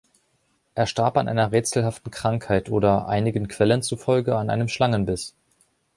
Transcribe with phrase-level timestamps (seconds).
[0.73, 5.35] Er starb an einer rätselhaften Krankheit oder, einigen Quellen zufolge, an einem Schlangenbiss.